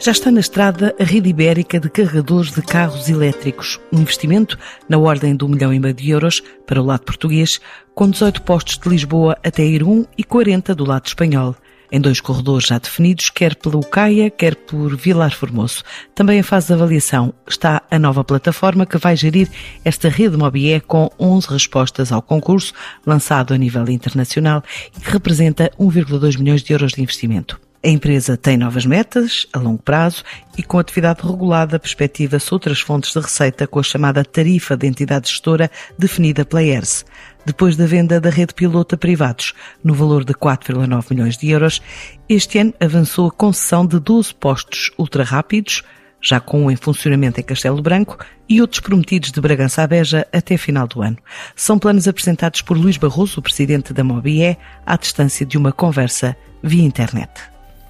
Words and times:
Já 0.00 0.12
está 0.12 0.30
na 0.30 0.40
estrada 0.40 0.96
a 0.98 1.04
rede 1.04 1.28
ibérica 1.28 1.78
de 1.78 1.90
carregadores 1.90 2.52
de 2.52 2.62
carros 2.62 3.10
elétricos, 3.10 3.78
um 3.92 4.00
investimento 4.00 4.58
na 4.88 4.96
ordem 4.96 5.36
de 5.36 5.44
um 5.44 5.48
milhão 5.48 5.74
e 5.74 5.78
meio 5.78 5.92
de 5.92 6.08
euros 6.08 6.42
para 6.66 6.80
o 6.80 6.84
lado 6.86 7.02
português, 7.02 7.60
com 7.94 8.08
18 8.08 8.40
postos 8.40 8.78
de 8.78 8.88
Lisboa 8.88 9.36
até 9.44 9.62
Irum 9.62 10.06
e 10.16 10.24
40 10.24 10.74
do 10.74 10.86
lado 10.86 11.06
espanhol 11.06 11.54
em 11.92 12.00
dois 12.00 12.20
corredores 12.20 12.68
já 12.68 12.78
definidos, 12.78 13.30
quer 13.30 13.56
pelo 13.56 13.80
CAIA, 13.80 14.30
quer 14.30 14.54
por 14.54 14.96
Vilar 14.96 15.34
Formoso. 15.34 15.82
Também 16.14 16.38
em 16.38 16.42
fase 16.42 16.68
de 16.68 16.74
avaliação 16.74 17.34
está 17.46 17.82
a 17.90 17.98
nova 17.98 18.22
plataforma 18.22 18.86
que 18.86 18.96
vai 18.96 19.16
gerir 19.16 19.50
esta 19.84 20.08
rede 20.08 20.36
Mobie 20.36 20.80
com 20.80 21.10
11 21.18 21.48
respostas 21.48 22.12
ao 22.12 22.22
concurso, 22.22 22.72
lançado 23.04 23.52
a 23.52 23.58
nível 23.58 23.88
internacional 23.90 24.62
e 24.96 25.00
que 25.00 25.10
representa 25.10 25.70
1,2 25.78 26.38
milhões 26.38 26.62
de 26.62 26.72
euros 26.72 26.92
de 26.92 27.02
investimento. 27.02 27.60
A 27.82 27.88
empresa 27.88 28.36
tem 28.36 28.58
novas 28.58 28.84
metas 28.84 29.46
a 29.54 29.58
longo 29.58 29.82
prazo 29.82 30.22
e 30.56 30.62
com 30.62 30.78
atividade 30.78 31.26
regulada 31.26 31.78
perspectiva-se 31.78 32.52
outras 32.52 32.78
fontes 32.78 33.10
de 33.10 33.18
receita 33.18 33.66
com 33.66 33.78
a 33.78 33.82
chamada 33.82 34.22
tarifa 34.22 34.76
de 34.76 34.86
entidade 34.86 35.30
gestora 35.30 35.70
definida 35.98 36.44
pela 36.44 36.62
ERSE. 36.62 37.06
Depois 37.46 37.76
da 37.76 37.86
venda 37.86 38.20
da 38.20 38.28
rede 38.28 38.52
piloto 38.52 38.96
a 38.96 38.98
privados, 38.98 39.54
no 39.82 39.94
valor 39.94 40.26
de 40.26 40.34
4,9 40.34 41.06
milhões 41.10 41.38
de 41.38 41.48
euros, 41.48 41.80
este 42.28 42.58
ano 42.58 42.74
avançou 42.78 43.28
a 43.28 43.32
concessão 43.32 43.86
de 43.86 43.98
12 43.98 44.34
postos 44.34 44.90
ultra-rápidos, 44.98 45.82
já 46.20 46.38
com 46.38 46.66
um 46.66 46.70
em 46.70 46.76
funcionamento 46.76 47.40
em 47.40 47.42
Castelo 47.42 47.80
Branco 47.80 48.18
e 48.46 48.60
outros 48.60 48.80
prometidos 48.80 49.32
de 49.32 49.40
Bragança 49.40 49.82
à 49.82 49.86
Beja 49.86 50.26
até 50.30 50.58
final 50.58 50.86
do 50.86 51.00
ano. 51.00 51.16
São 51.56 51.78
planos 51.78 52.06
apresentados 52.06 52.60
por 52.60 52.76
Luís 52.76 52.98
Barroso, 52.98 53.40
o 53.40 53.42
presidente 53.42 53.94
da 53.94 54.04
Mobie, 54.04 54.58
à 54.84 54.98
distância 54.98 55.46
de 55.46 55.56
uma 55.56 55.72
conversa 55.72 56.36
via 56.62 56.84
internet. 56.84 57.30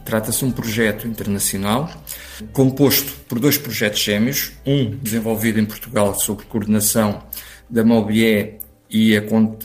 Trata-se 0.05 0.39
de 0.39 0.45
um 0.47 0.51
projeto 0.51 1.07
internacional 1.07 1.91
composto 2.53 3.13
por 3.29 3.39
dois 3.39 3.59
projetos 3.59 4.01
gêmeos, 4.01 4.53
um 4.67 4.91
desenvolvido 4.91 5.61
em 5.61 5.65
Portugal 5.65 6.15
sob 6.19 6.45
coordenação 6.45 7.23
da 7.69 7.85
Mobie 7.85 8.59
e, 8.91 9.15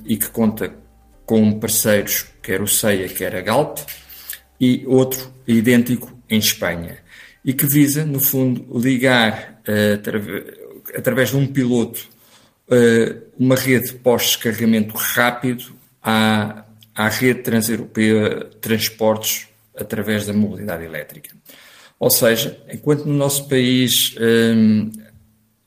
e, 0.06 0.18
que 0.18 0.30
conta 0.30 0.74
com 1.26 1.60
parceiros, 1.60 2.26
quer 2.42 2.62
o 2.62 2.68
CEIA, 2.68 3.10
quer 3.10 3.36
a 3.36 3.42
Galp, 3.42 3.80
e 4.60 4.84
outro 4.86 5.34
idêntico 5.48 6.16
em 6.30 6.38
Espanha, 6.38 6.98
e 7.44 7.54
que 7.54 7.66
visa, 7.66 8.06
no 8.06 8.20
fundo, 8.20 8.66
ligar 8.80 9.62
uh, 9.68 10.98
através 10.98 11.30
de 11.30 11.38
um 11.38 11.48
piloto 11.48 12.08
uh, 12.70 13.22
uma 13.38 13.56
rede 13.56 13.88
de 13.88 13.94
pós-descarregamento 13.94 14.96
rápido 14.96 15.76
à, 16.02 16.66
à 16.94 17.10
rede 17.10 17.42
transeuropeia 17.42 18.46
de 18.46 18.58
transportes 18.58 19.48
através 19.78 20.26
da 20.26 20.34
mobilidade 20.34 20.84
elétrica. 20.84 21.36
Ou 22.00 22.12
seja, 22.12 22.58
enquanto 22.72 23.06
no 23.06 23.14
nosso 23.14 23.48
país 23.48 24.16
um, 24.20 24.92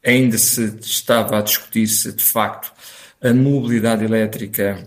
ainda 0.05 0.39
se 0.39 0.77
estava 0.81 1.39
a 1.39 1.43
discutir-se 1.43 2.13
de 2.13 2.23
facto 2.23 2.73
a 3.21 3.33
mobilidade 3.33 4.05
elétrica 4.05 4.87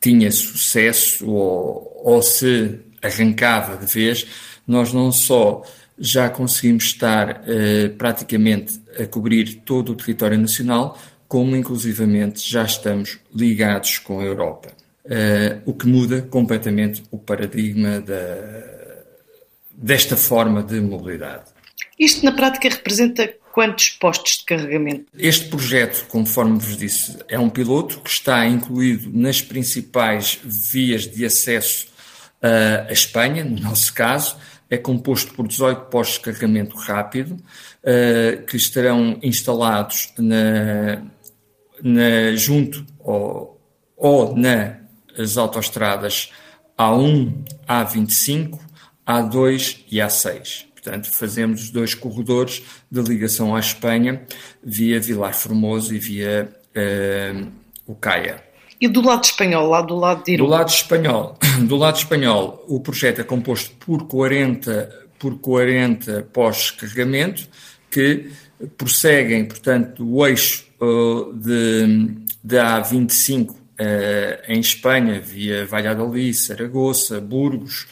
tinha 0.00 0.30
sucesso 0.32 1.28
ou, 1.28 2.02
ou 2.04 2.22
se 2.22 2.80
arrancava 3.02 3.76
de 3.76 3.92
vez, 3.92 4.26
nós 4.66 4.92
não 4.92 5.12
só 5.12 5.62
já 5.98 6.28
conseguimos 6.30 6.84
estar 6.84 7.42
eh, 7.46 7.88
praticamente 7.90 8.80
a 8.98 9.06
cobrir 9.06 9.62
todo 9.64 9.92
o 9.92 9.94
território 9.94 10.38
nacional, 10.38 10.98
como 11.28 11.54
inclusivamente 11.54 12.48
já 12.48 12.64
estamos 12.64 13.18
ligados 13.34 13.98
com 13.98 14.20
a 14.20 14.24
Europa. 14.24 14.72
Uh, 15.04 15.60
o 15.66 15.74
que 15.74 15.86
muda 15.86 16.22
completamente 16.22 17.02
o 17.10 17.18
paradigma 17.18 18.00
da, 18.00 18.14
desta 19.74 20.16
forma 20.16 20.62
de 20.62 20.80
mobilidade. 20.80 21.50
Isto 21.98 22.24
na 22.24 22.32
prática 22.32 22.68
representa 22.68 23.28
quantos 23.52 23.90
postos 23.90 24.38
de 24.38 24.44
carregamento? 24.44 25.06
Este 25.16 25.48
projeto, 25.48 26.06
conforme 26.08 26.58
vos 26.58 26.76
disse, 26.76 27.18
é 27.28 27.38
um 27.38 27.50
piloto 27.50 28.00
que 28.00 28.10
está 28.10 28.46
incluído 28.46 29.10
nas 29.12 29.42
principais 29.42 30.38
vias 30.42 31.06
de 31.06 31.24
acesso 31.24 31.86
uh, 32.42 32.88
à 32.88 32.92
Espanha, 32.92 33.44
no 33.44 33.60
nosso 33.60 33.92
caso, 33.92 34.36
é 34.70 34.78
composto 34.78 35.34
por 35.34 35.46
18 35.46 35.90
postos 35.90 36.16
de 36.16 36.24
carregamento 36.24 36.76
rápido 36.76 37.32
uh, 37.34 38.42
que 38.46 38.56
estarão 38.56 39.18
instalados 39.22 40.12
na, 40.16 41.02
na 41.82 42.34
junto 42.34 42.86
ou, 42.98 43.60
ou 43.96 44.36
na 44.36 44.81
as 45.18 45.36
autoestradas 45.36 46.32
A1, 46.78 47.32
A25, 47.68 48.58
A2 49.06 49.80
e 49.90 49.98
A6. 49.98 50.64
Portanto, 50.72 51.12
fazemos 51.12 51.62
os 51.62 51.70
dois 51.70 51.94
corredores 51.94 52.62
de 52.90 53.00
ligação 53.00 53.54
à 53.54 53.60
Espanha 53.60 54.22
via 54.62 54.98
Vilar 54.98 55.34
Formoso 55.34 55.94
e 55.94 55.98
via 55.98 56.52
uh, 56.76 57.52
o 57.86 57.94
Caia. 57.94 58.42
E 58.80 58.88
do 58.88 59.00
lado 59.00 59.22
espanhol, 59.22 59.68
lá 59.68 59.80
do 59.80 59.96
lado 59.96 60.24
de 60.24 60.32
Iru? 60.32 60.44
Do 60.44 60.50
lado 60.50 60.68
espanhol, 60.68 61.38
do 61.68 61.76
lado 61.76 61.96
espanhol, 61.96 62.64
o 62.66 62.80
projeto 62.80 63.20
é 63.20 63.24
composto 63.24 63.76
por 63.76 64.08
40, 64.08 65.06
por 65.20 65.38
40 65.38 66.28
pós-carregamento 66.32 67.48
que 67.88 68.32
prosseguem, 68.76 69.44
portanto, 69.44 70.04
o 70.04 70.26
eixo 70.26 70.66
uh, 70.80 71.32
de, 71.32 72.08
de 72.42 72.56
A25 72.56 73.50
uh, 73.50 73.61
em 74.46 74.60
Espanha, 74.60 75.20
via 75.20 75.66
Valladolid, 75.66 76.34
Saragoça, 76.34 77.20
Burgos 77.20 77.86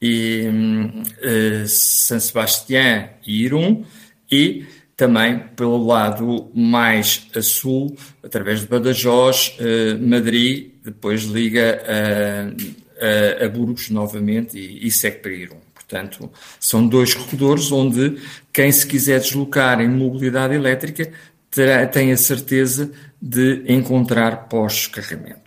e 0.00 0.44
uh, 0.46 1.66
San 1.66 2.20
Sebastián 2.20 3.10
e 3.26 3.44
Irum, 3.44 3.84
e 4.30 4.66
também 4.96 5.38
pelo 5.54 5.84
lado 5.86 6.50
mais 6.54 7.26
a 7.34 7.42
sul, 7.42 7.96
através 8.22 8.60
de 8.60 8.66
Badajoz, 8.66 9.56
uh, 9.58 9.98
Madrid, 10.00 10.72
depois 10.84 11.22
liga 11.22 11.82
a, 11.86 13.42
a, 13.42 13.46
a 13.46 13.48
Burgos 13.48 13.90
novamente 13.90 14.58
e, 14.58 14.86
e 14.86 14.90
segue 14.90 15.18
para 15.18 15.32
Irum. 15.32 15.60
Portanto, 15.74 16.30
são 16.58 16.86
dois 16.86 17.14
corredores 17.14 17.70
onde 17.70 18.16
quem 18.52 18.72
se 18.72 18.86
quiser 18.86 19.20
deslocar 19.20 19.80
em 19.80 19.88
mobilidade 19.88 20.54
elétrica 20.54 21.10
terá, 21.50 21.86
tem 21.86 22.12
a 22.12 22.16
certeza 22.16 22.90
de 23.20 23.64
encontrar 23.68 24.48
pós-carregamento. 24.48 25.46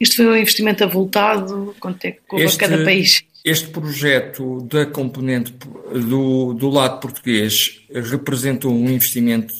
Isto 0.00 0.16
foi 0.16 0.26
um 0.26 0.36
investimento 0.36 0.84
avultado? 0.84 1.74
Quanto 1.80 2.04
é 2.04 2.12
que 2.12 2.42
a 2.42 2.56
cada 2.56 2.84
país? 2.84 3.22
Este 3.44 3.68
projeto 3.68 4.62
da 4.62 4.84
componente 4.84 5.54
do, 5.92 6.52
do 6.54 6.68
lado 6.68 7.00
português 7.00 7.80
representou 8.10 8.72
um 8.72 8.88
investimento 8.90 9.54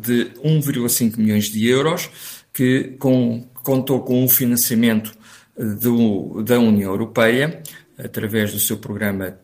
de 0.00 0.30
1,5 0.44 1.16
milhões 1.16 1.50
de 1.50 1.66
euros, 1.66 2.10
que 2.52 2.96
com, 2.98 3.46
contou 3.62 4.00
com 4.00 4.24
um 4.24 4.28
financiamento 4.28 5.16
do, 5.56 6.42
da 6.42 6.58
União 6.58 6.90
Europeia, 6.90 7.62
através 7.96 8.52
do 8.52 8.58
seu 8.58 8.78
programa 8.78 9.38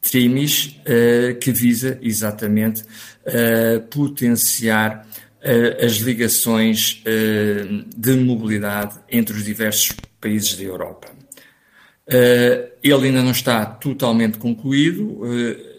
TRIMIS, 0.00 0.80
eh, 0.84 1.36
que 1.40 1.50
visa 1.50 1.98
exatamente 2.00 2.84
eh, 3.24 3.80
potenciar 3.90 5.06
as 5.80 5.92
ligações 5.94 7.02
de 7.96 8.12
mobilidade 8.14 8.98
entre 9.10 9.36
os 9.36 9.44
diversos 9.44 9.94
países 10.20 10.56
da 10.56 10.64
Europa. 10.64 11.08
Ele 12.82 13.06
ainda 13.06 13.22
não 13.22 13.30
está 13.30 13.64
totalmente 13.64 14.38
concluído, 14.38 15.20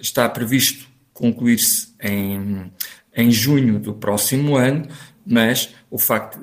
está 0.02 0.28
previsto 0.30 0.88
concluir-se 1.14 1.90
em, 2.02 2.72
em 3.16 3.32
junho 3.32 3.80
do 3.80 3.94
próximo 3.94 4.56
ano, 4.56 4.88
mas 5.26 5.74
o 5.90 5.98
facto 5.98 6.40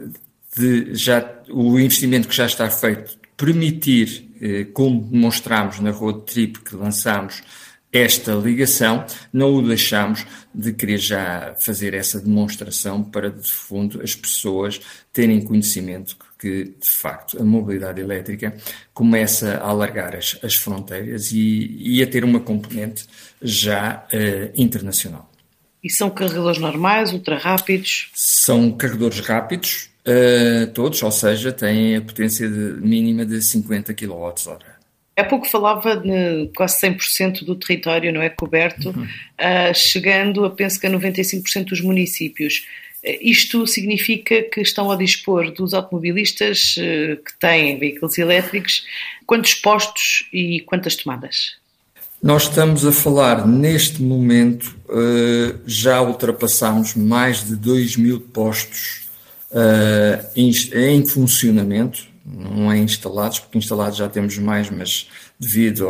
de 0.57 0.95
já 0.95 1.43
o 1.49 1.79
investimento 1.79 2.29
que 2.29 2.37
já 2.37 2.47
está 2.47 2.71
feito 2.71 3.19
permitir, 3.37 4.29
como 4.73 5.01
demonstramos 5.01 5.81
na 5.81 5.91
road 5.91 6.23
trip 6.27 6.61
que 6.61 6.77
lançamos 6.77 7.43
esta 7.95 8.33
ligação, 8.33 9.07
não 9.33 9.55
o 9.55 9.63
deixamos 9.63 10.27
de 10.53 10.73
querer 10.73 10.99
já 10.99 11.55
fazer 11.61 11.95
essa 11.95 12.21
demonstração 12.21 13.05
para, 13.05 13.31
de 13.31 13.49
fundo, 13.49 14.03
as 14.03 14.17
pessoas 14.17 14.81
terem 15.13 15.41
conhecimento 15.41 16.17
que, 16.37 16.65
de 16.65 16.91
facto, 16.91 17.41
a 17.41 17.45
mobilidade 17.45 18.01
elétrica 18.01 18.55
começa 18.93 19.59
a 19.59 19.69
alargar 19.69 20.17
as, 20.17 20.37
as 20.43 20.57
fronteiras 20.57 21.31
e, 21.31 21.77
e, 21.79 22.03
a 22.03 22.07
ter 22.07 22.25
uma 22.25 22.41
componente 22.41 23.07
já 23.41 24.05
uh, 24.13 24.61
internacional. 24.61 25.31
E 25.83 25.89
são 25.89 26.11
carregadores 26.11 26.59
normais, 26.59 27.13
ultra 27.13 27.39
rápidos? 27.39 28.11
São 28.13 28.73
carregadores 28.73 29.21
rápidos, 29.21 29.89
uh, 30.05 30.67
todos, 30.73 31.01
ou 31.01 31.13
seja, 31.13 31.53
têm 31.53 31.97
a 31.97 32.01
potência 32.03 32.49
de, 32.49 32.81
mínima 32.81 33.25
de 33.25 33.41
50 33.41 33.95
kWh. 33.95 34.74
Há 35.17 35.23
pouco 35.23 35.47
falava 35.47 35.97
de 35.97 36.51
quase 36.57 36.81
100% 36.81 37.45
do 37.45 37.55
território 37.55 38.13
não 38.13 38.21
é 38.21 38.29
coberto, 38.29 38.89
uhum. 38.89 39.05
uh, 39.05 39.75
chegando 39.75 40.45
a 40.45 40.51
penso 40.51 40.81
que 40.81 40.87
a 40.87 40.91
95% 40.91 41.67
dos 41.67 41.81
municípios. 41.81 42.67
Uh, 43.05 43.17
isto 43.21 43.65
significa 43.65 44.43
que 44.43 44.61
estão 44.61 44.91
a 44.91 44.97
dispor 44.97 45.53
dos 45.53 45.73
automobilistas 45.73 46.75
uh, 46.79 47.17
que 47.23 47.33
têm 47.39 47.79
veículos 47.79 48.19
elétricos 48.19 48.85
quantos 49.25 49.55
postos 49.55 50.29
e 50.33 50.61
quantas 50.63 50.97
tomadas? 50.97 51.55
Nós 52.21 52.45
estamos 52.45 52.85
a 52.85 52.91
falar 52.91 53.47
neste 53.47 54.01
momento, 54.01 54.75
já 55.67 56.01
ultrapassamos 56.01 56.95
mais 56.95 57.45
de 57.45 57.55
2 57.55 57.99
mil 57.99 58.19
postos 58.19 59.11
em, 60.35 60.51
em 60.73 61.07
funcionamento 61.07 62.14
não 62.25 62.73
é 62.73 62.79
instalados, 62.79 63.39
porque 63.39 63.59
instalados 63.59 63.99
já 63.99 64.09
temos 64.09 64.39
mais, 64.39 64.71
mas 64.71 65.11
devido 65.39 65.87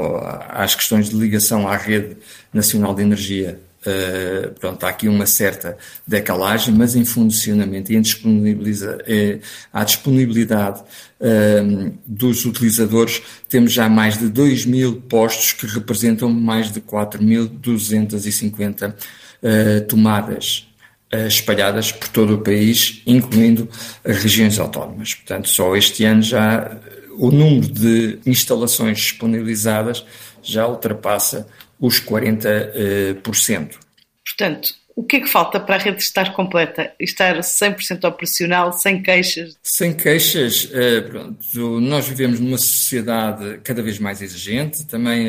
às 0.49 0.75
questões 0.75 1.09
de 1.09 1.15
ligação 1.17 1.69
à 1.69 1.77
rede 1.77 2.17
nacional 2.53 2.93
de 2.95 3.03
energia, 3.03 3.61
uh, 3.87 4.51
pronto, 4.59 4.85
há 4.85 4.89
aqui 4.89 5.07
uma 5.09 5.27
certa 5.27 5.79
decalagem, 6.07 6.75
mas 6.75 6.97
em 6.97 7.05
funcionamento 7.05 7.93
e 7.93 7.97
em 7.97 8.01
disponibiliza, 8.01 8.99
uh, 8.99 9.41
à 9.73 9.85
disponibilidade 9.85 10.83
uh, 11.21 11.95
dos 12.05 12.45
utilizadores, 12.45 13.23
temos 13.49 13.73
já 13.73 13.89
mais 13.89 14.19
de 14.19 14.29
2 14.29 14.67
mil 14.67 14.97
postos 15.03 15.53
que 15.53 15.67
representam 15.67 16.29
mais 16.31 16.73
de 16.73 16.81
4.250 16.81 18.93
tomadas 19.89 20.67
espalhadas 21.27 21.93
por 21.93 22.09
todo 22.09 22.35
o 22.35 22.39
país, 22.39 23.03
incluindo 23.07 23.69
as 24.05 24.23
regiões 24.23 24.59
autónomas. 24.59 25.15
Portanto, 25.15 25.49
só 25.49 25.77
este 25.77 26.05
ano 26.05 26.23
já 26.23 26.79
o 27.17 27.31
número 27.31 27.69
de 27.69 28.19
instalações 28.27 28.99
disponibilizadas 28.99 30.05
já 30.43 30.67
ultrapassa 30.67 31.49
os 31.79 32.01
40%. 32.01 33.75
Portanto, 34.25 34.75
o 34.97 35.03
que 35.03 35.17
é 35.17 35.21
que 35.21 35.29
falta 35.29 35.59
para 35.59 35.75
a 35.75 35.79
rede 35.79 36.03
estar 36.03 36.33
completa 36.35 36.93
e 37.01 37.05
estar 37.05 37.37
100% 37.39 38.05
operacional, 38.05 38.73
sem 38.73 39.03
queixas? 39.03 39.57
Sem 39.63 39.93
queixas, 39.93 40.69
pronto, 41.09 41.81
nós 41.81 42.07
vivemos 42.07 42.39
numa 42.41 42.59
sociedade 42.59 43.59
cada 43.65 43.83
vez 43.83 43.99
mais 43.99 44.23
exigente, 44.23 44.87
também 44.87 45.27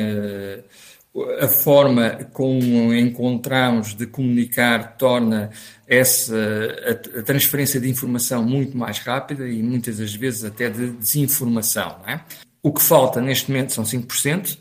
a 1.40 1.48
forma 1.48 2.28
como 2.34 2.94
encontramos 2.94 3.96
de 3.96 4.06
comunicar 4.06 4.98
torna 4.98 5.50
essa 5.88 6.36
a, 6.36 7.20
a, 7.20 7.24
transferência 7.24 7.80
de 7.80 7.90
informação 7.90 8.44
muito 8.44 8.78
mais 8.78 9.00
rápida 9.00 9.48
e 9.48 9.64
muitas 9.64 9.98
das 9.98 10.14
vezes 10.14 10.44
até 10.44 10.70
de 10.70 10.92
desinformação. 10.92 12.02
É? 12.06 12.20
O 12.62 12.74
que 12.74 12.82
falta 12.82 13.22
neste 13.22 13.50
momento 13.50 13.72
são 13.72 13.84
5% 13.84 14.56
uh, 14.56 14.58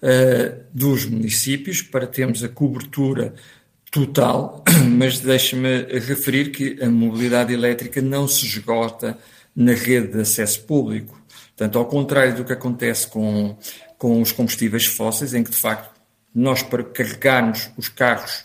eh, 0.00 0.54
dos 0.72 1.04
municípios 1.04 1.82
para 1.82 2.06
termos 2.06 2.42
a 2.42 2.48
cobertura 2.48 3.34
total, 3.90 4.62
mas 4.96 5.18
deixe-me 5.18 5.82
referir 5.98 6.52
que 6.52 6.82
a 6.82 6.88
mobilidade 6.88 7.52
elétrica 7.52 8.00
não 8.00 8.28
se 8.28 8.46
esgota 8.46 9.18
na 9.54 9.72
rede 9.72 10.12
de 10.12 10.20
acesso 10.20 10.62
público. 10.62 11.20
Portanto, 11.48 11.78
ao 11.78 11.86
contrário 11.86 12.36
do 12.36 12.44
que 12.44 12.52
acontece 12.52 13.08
com, 13.08 13.58
com 13.98 14.22
os 14.22 14.30
combustíveis 14.30 14.86
fósseis, 14.86 15.34
em 15.34 15.42
que 15.42 15.50
de 15.50 15.56
facto 15.56 15.97
nós 16.38 16.62
para 16.62 16.84
carregarmos 16.84 17.70
os 17.76 17.88
carros 17.88 18.44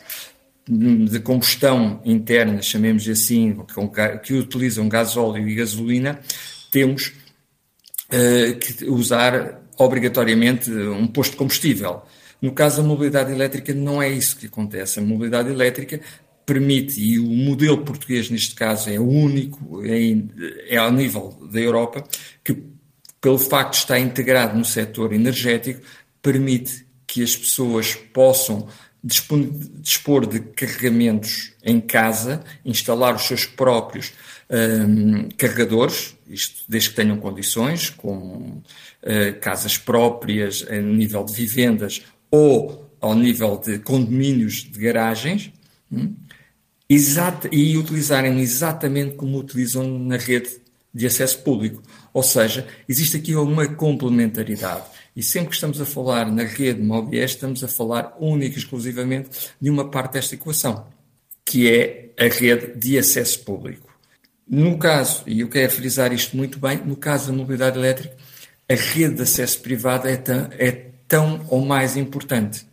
de 0.67 1.19
combustão 1.19 2.01
interna, 2.03 2.61
chamemos 2.61 3.07
assim, 3.07 3.55
que 4.23 4.33
utilizam 4.33 4.89
gasóleo 4.89 5.47
e 5.47 5.55
gasolina, 5.55 6.19
temos 6.71 7.13
uh, 8.09 8.57
que 8.57 8.85
usar 8.85 9.61
obrigatoriamente 9.77 10.71
um 10.71 11.05
posto 11.05 11.31
de 11.31 11.37
combustível. 11.37 12.01
No 12.41 12.51
caso 12.53 12.81
da 12.81 12.87
mobilidade 12.87 13.31
elétrica, 13.31 13.73
não 13.73 14.01
é 14.01 14.09
isso 14.09 14.37
que 14.37 14.47
acontece. 14.47 14.99
A 14.99 15.01
mobilidade 15.01 15.49
elétrica 15.49 15.99
permite, 16.45 16.99
e 16.99 17.19
o 17.19 17.27
modelo 17.27 17.85
português 17.85 18.29
neste 18.29 18.55
caso 18.55 18.89
é 18.89 18.99
único, 18.99 19.83
é, 19.85 20.73
é 20.73 20.77
ao 20.77 20.91
nível 20.91 21.37
da 21.51 21.59
Europa, 21.59 22.03
que 22.43 22.57
pelo 23.21 23.37
facto 23.37 23.73
de 23.73 23.77
estar 23.79 23.99
integrado 23.99 24.57
no 24.57 24.65
setor 24.65 25.13
energético, 25.13 25.81
permite 26.21 26.82
que 27.07 27.23
as 27.23 27.35
pessoas 27.35 27.95
possam 27.95 28.67
dispor 29.03 30.25
de 30.25 30.39
carregamentos 30.39 31.51
em 31.61 31.81
casa, 31.81 32.41
instalar 32.63 33.13
os 33.15 33.23
seus 33.23 33.45
próprios 33.45 34.13
um, 34.49 35.27
carregadores, 35.37 36.15
isto 36.29 36.63
desde 36.69 36.89
que 36.89 36.95
tenham 36.95 37.17
condições, 37.17 37.89
com 37.89 38.61
uh, 39.03 39.39
casas 39.41 39.77
próprias 39.77 40.65
a 40.69 40.77
nível 40.77 41.25
de 41.25 41.33
vivendas 41.33 42.01
ou 42.31 42.89
ao 43.01 43.13
nível 43.13 43.57
de 43.57 43.79
condomínios 43.79 44.63
de 44.63 44.79
garagens, 44.79 45.51
um, 45.91 46.15
exata, 46.89 47.49
e 47.51 47.77
utilizarem 47.77 48.39
exatamente 48.39 49.15
como 49.15 49.37
utilizam 49.37 49.99
na 49.99 50.15
rede 50.15 50.61
de 50.93 51.05
acesso 51.07 51.39
público. 51.39 51.81
Ou 52.13 52.21
seja, 52.21 52.67
existe 52.87 53.17
aqui 53.17 53.35
uma 53.35 53.67
complementaridade. 53.67 54.83
E 55.15 55.23
sempre 55.23 55.49
que 55.49 55.55
estamos 55.55 55.81
a 55.81 55.85
falar 55.85 56.31
na 56.31 56.43
rede 56.43 56.81
MOBIES, 56.81 57.31
estamos 57.31 57.63
a 57.63 57.67
falar 57.67 58.15
única 58.19 58.55
e 58.55 58.59
exclusivamente 58.59 59.29
de 59.59 59.69
uma 59.69 59.89
parte 59.89 60.13
desta 60.13 60.35
equação, 60.35 60.87
que 61.43 61.69
é 61.69 62.11
a 62.19 62.27
rede 62.27 62.77
de 62.77 62.97
acesso 62.97 63.39
público. 63.39 63.91
No 64.47 64.77
caso, 64.77 65.23
e 65.25 65.39
eu 65.39 65.49
quero 65.49 65.71
frisar 65.71 66.13
isto 66.13 66.37
muito 66.37 66.59
bem, 66.59 66.77
no 66.77 66.95
caso 66.95 67.31
da 67.31 67.37
mobilidade 67.37 67.77
elétrica, 67.77 68.15
a 68.69 68.75
rede 68.75 69.15
de 69.15 69.21
acesso 69.23 69.59
privado 69.61 70.07
é 70.07 70.17
tão, 70.17 70.49
é 70.51 70.71
tão 71.07 71.45
ou 71.49 71.65
mais 71.65 71.97
importante. 71.97 72.65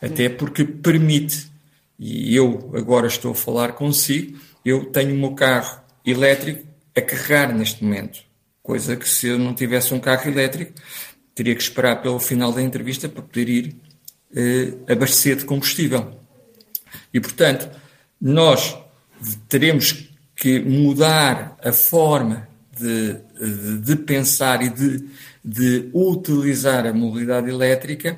Até 0.00 0.28
porque 0.28 0.64
permite, 0.64 1.50
e 1.98 2.34
eu 2.34 2.70
agora 2.74 3.06
estou 3.06 3.32
a 3.32 3.34
falar 3.34 3.72
consigo, 3.72 4.38
eu 4.64 4.86
tenho 4.86 5.14
o 5.14 5.18
meu 5.18 5.34
carro 5.34 5.82
elétrico 6.04 6.66
a 6.96 7.02
carregar 7.02 7.54
neste 7.54 7.84
momento. 7.84 8.29
Coisa 8.62 8.96
que 8.96 9.08
se 9.08 9.28
eu 9.28 9.38
não 9.38 9.54
tivesse 9.54 9.94
um 9.94 10.00
carro 10.00 10.30
elétrico, 10.30 10.72
teria 11.34 11.54
que 11.54 11.62
esperar 11.62 12.02
pelo 12.02 12.18
final 12.18 12.52
da 12.52 12.62
entrevista 12.62 13.08
para 13.08 13.22
poder 13.22 13.48
ir 13.48 13.76
eh, 14.34 14.74
abastecer 14.88 15.36
de 15.36 15.44
combustível. 15.44 16.12
E, 17.12 17.20
portanto, 17.20 17.70
nós 18.20 18.76
teremos 19.48 20.10
que 20.36 20.60
mudar 20.60 21.58
a 21.62 21.72
forma 21.72 22.48
de, 22.78 23.14
de, 23.38 23.78
de 23.78 23.96
pensar 23.96 24.62
e 24.62 24.70
de, 24.70 25.04
de, 25.44 25.90
utilizar 25.92 26.86
a 26.86 26.92
mobilidade 26.92 27.50
elétrica, 27.50 28.16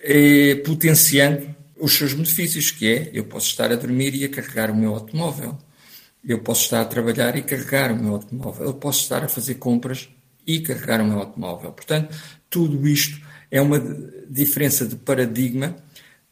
eh, 0.00 0.56
potenciando 0.64 1.54
os 1.78 1.94
seus 1.94 2.12
benefícios, 2.12 2.70
que 2.70 2.86
é, 2.86 3.10
eu 3.12 3.24
posso 3.24 3.46
estar 3.46 3.72
a 3.72 3.76
dormir 3.76 4.14
e 4.14 4.24
a 4.24 4.28
carregar 4.28 4.70
o 4.70 4.76
meu 4.76 4.94
automóvel. 4.94 5.58
Eu 6.24 6.40
posso 6.40 6.62
estar 6.62 6.80
a 6.80 6.84
trabalhar 6.84 7.36
e 7.36 7.42
carregar 7.42 7.92
o 7.92 7.96
meu 7.96 8.14
automóvel. 8.14 8.66
Eu 8.66 8.74
posso 8.74 9.02
estar 9.02 9.24
a 9.24 9.28
fazer 9.28 9.54
compras 9.54 10.08
e 10.46 10.60
carregar 10.60 11.00
o 11.00 11.04
meu 11.04 11.18
automóvel. 11.18 11.72
Portanto, 11.72 12.16
tudo 12.48 12.86
isto 12.86 13.20
é 13.50 13.60
uma 13.60 13.80
diferença 14.28 14.86
de 14.86 14.96
paradigma 14.96 15.76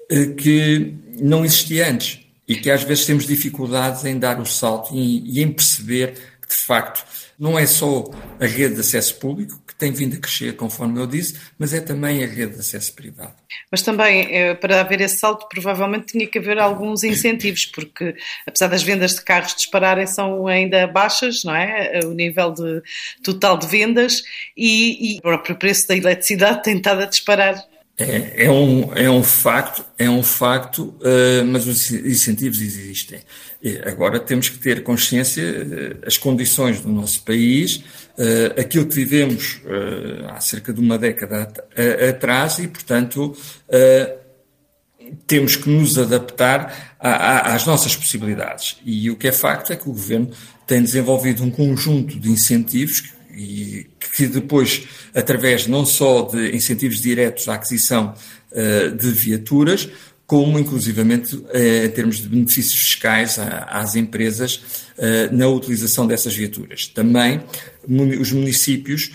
eh, 0.09 0.27
que 0.27 0.95
não 1.21 1.45
existia 1.45 1.91
antes 1.91 2.21
e 2.47 2.57
que 2.57 2.71
às 2.71 2.83
vezes 2.83 3.07
temos 3.07 3.27
dificuldades 3.27 4.05
em 4.05 4.19
dar 4.19 4.41
o 4.41 4.47
salto 4.47 4.95
e, 4.95 5.39
e 5.39 5.43
em 5.43 5.53
perceber 5.53 6.15
que, 6.51 6.57
de 6.57 6.63
facto, 6.63 7.05
não 7.39 7.57
é 7.57 7.65
só 7.65 8.05
a 8.41 8.45
rede 8.45 8.75
de 8.75 8.81
acesso 8.81 9.19
público, 9.19 9.63
que 9.67 9.75
tem 9.75 9.93
vindo 9.93 10.17
a 10.17 10.19
crescer, 10.19 10.57
conforme 10.57 11.01
eu 11.01 11.07
disse, 11.07 11.41
mas 11.57 11.73
é 11.73 11.81
também 11.81 12.23
a 12.25 12.27
rede 12.27 12.55
de 12.55 12.61
acesso 12.61 12.93
privado. 12.93 13.33
Mas 13.71 13.83
também, 13.83 14.27
eh, 14.35 14.55
para 14.55 14.81
haver 14.81 15.01
esse 15.01 15.19
salto, 15.19 15.49
provavelmente 15.49 16.13
tinha 16.13 16.27
que 16.27 16.39
haver 16.39 16.59
alguns 16.59 17.05
incentivos, 17.05 17.67
porque 17.67 18.17
apesar 18.47 18.67
das 18.67 18.83
vendas 18.83 19.15
de 19.15 19.23
carros 19.23 19.55
dispararem, 19.55 20.07
são 20.07 20.47
ainda 20.49 20.87
baixas, 20.87 21.45
não 21.45 21.55
é? 21.55 22.01
O 22.05 22.13
nível 22.13 22.53
de 22.53 22.83
total 23.23 23.57
de 23.57 23.67
vendas 23.69 24.23
e, 24.57 25.15
e 25.15 25.19
o 25.19 25.23
próprio 25.23 25.57
preço 25.57 25.87
da 25.87 25.97
eletricidade 25.97 26.63
tem 26.65 26.77
estado 26.77 27.03
a 27.03 27.07
disparar. 27.07 27.70
É, 28.01 28.47
é, 28.47 28.51
um, 28.51 28.95
é 28.95 29.11
um 29.11 29.23
facto, 29.23 29.85
é 29.99 30.09
um 30.09 30.23
facto, 30.23 30.95
uh, 31.01 31.45
mas 31.47 31.67
os 31.67 31.91
incentivos 31.91 32.63
existem. 32.63 33.21
E 33.63 33.77
agora 33.85 34.19
temos 34.19 34.49
que 34.49 34.59
ter 34.59 34.83
consciência 34.83 35.45
uh, 35.45 36.07
as 36.07 36.17
condições 36.17 36.81
do 36.81 36.89
nosso 36.89 37.23
país, 37.23 37.77
uh, 37.77 38.59
aquilo 38.59 38.87
que 38.87 38.95
vivemos 38.95 39.61
há 40.31 40.41
cerca 40.41 40.73
de 40.73 40.81
uma 40.81 40.97
década 40.97 41.53
atrás 42.09 42.59
e, 42.59 42.69
portanto, 42.69 43.37
temos 45.27 45.57
que 45.57 45.69
nos 45.69 45.99
adaptar 45.99 46.97
a, 46.99 47.11
a, 47.11 47.55
às 47.55 47.67
nossas 47.67 47.95
possibilidades. 47.95 48.79
E 48.85 49.11
o 49.11 49.17
que 49.17 49.29
é 49.29 49.33
facto 49.33 49.73
é 49.73 49.77
que 49.77 49.89
o 49.89 49.93
Governo 49.93 50.31
tem 50.67 50.83
desenvolvido 50.83 51.43
um 51.43 51.51
conjunto 51.51 52.19
de 52.19 52.31
incentivos 52.31 53.13
e 53.35 53.87
que 54.15 54.27
depois, 54.27 54.87
através 55.15 55.67
não 55.67 55.85
só 55.85 56.23
de 56.23 56.55
incentivos 56.55 57.01
diretos 57.01 57.49
à 57.49 57.55
aquisição 57.55 58.15
uh, 58.53 58.97
de 58.97 59.11
viaturas, 59.11 59.89
como 60.27 60.61
inclusivamente 60.61 61.35
em 61.53 61.91
termos 61.91 62.19
de 62.19 62.29
benefícios 62.29 62.79
fiscais 62.79 63.37
às 63.67 63.97
empresas 63.97 64.63
na 65.33 65.49
utilização 65.49 66.07
dessas 66.07 66.37
viaturas. 66.37 66.87
Também 66.87 67.41
os 68.21 68.31
municípios, 68.31 69.11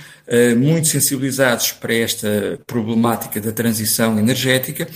muito 0.58 0.90
sensibilizados 0.90 1.72
para 1.72 1.94
esta 1.94 2.60
problemática 2.68 3.40
da 3.40 3.54
transição 3.54 4.20
energética, 4.20 4.90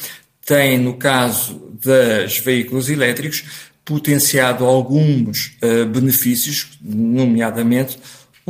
têm, 0.46 0.78
no 0.78 0.96
caso 0.96 1.54
dos 1.82 2.38
veículos 2.40 2.90
elétricos, 2.90 3.46
potenciado 3.86 4.66
alguns 4.66 5.58
benefícios, 5.94 6.68
nomeadamente 6.82 7.98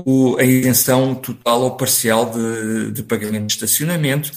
o, 0.06 0.38
a 0.38 0.44
isenção 0.44 1.16
total 1.16 1.62
ou 1.62 1.72
parcial 1.72 2.32
de, 2.32 2.92
de 2.92 3.04
pagamento 3.04 3.48
de 3.48 3.54
estacionamento 3.54 4.32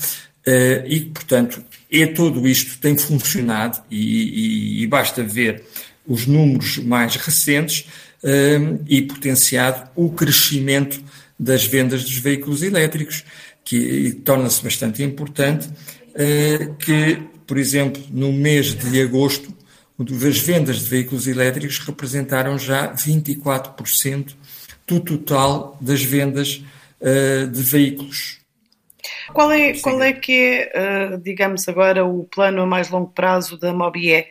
uh, 0.47 0.87
e, 0.87 1.01
portanto, 1.01 1.63
é 1.91 2.07
tudo 2.07 2.47
isto 2.49 2.79
tem 2.79 2.97
funcionado 2.97 3.81
e, 3.91 4.81
e, 4.81 4.83
e 4.83 4.87
basta 4.87 5.23
ver 5.23 5.63
os 6.07 6.27
números 6.27 6.79
mais 6.79 7.17
recentes 7.17 7.87
uh, 8.23 8.83
e 8.89 9.03
potenciado 9.03 9.91
o 9.95 10.11
crescimento 10.11 11.03
das 11.39 11.67
vendas 11.67 12.05
dos 12.05 12.17
veículos 12.17 12.63
elétricos, 12.63 13.25
que 13.65 14.13
torna-se 14.25 14.63
bastante 14.63 15.03
importante 15.03 15.69
uh, 15.69 16.75
que, 16.77 17.19
por 17.47 17.59
exemplo, 17.59 18.03
no 18.11 18.33
mês 18.33 18.75
de 18.75 19.01
agosto, 19.01 19.53
as 19.99 20.39
vendas 20.39 20.81
de 20.81 20.89
veículos 20.89 21.27
elétricos 21.27 21.79
representaram 21.79 22.59
já 22.59 22.93
24% 22.93 24.35
do 24.87 25.01
total 25.01 25.77
das 25.81 26.03
vendas 26.03 26.63
uh, 27.01 27.47
de 27.47 27.63
veículos. 27.63 28.41
Qual 29.33 29.51
é, 29.51 29.73
qual 29.75 30.03
é 30.03 30.13
que 30.13 30.71
é, 30.75 31.15
uh, 31.15 31.19
digamos 31.19 31.69
agora, 31.69 32.05
o 32.05 32.25
plano 32.25 32.63
a 32.63 32.67
mais 32.67 32.91
longo 32.91 33.11
prazo 33.11 33.59
da 33.59 33.73
Mobie? 33.73 34.27